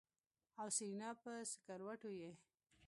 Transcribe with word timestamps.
ای 0.61 0.69
سېرېنا 0.77 1.09
په 1.21 1.31
سکروټو 1.51 2.09
يې. 2.19 2.31